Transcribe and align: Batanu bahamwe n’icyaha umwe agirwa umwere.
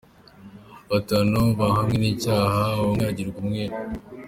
Batanu 0.89 1.39
bahamwe 1.59 1.95
n’icyaha 1.99 2.63
umwe 2.85 3.03
agirwa 3.11 3.37
umwere. 3.43 3.75